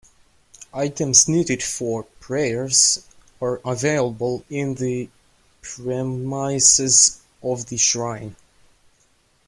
[0.73, 3.05] Items needed for prayers
[3.39, 5.07] are available in the
[5.61, 8.35] premises of the shrine.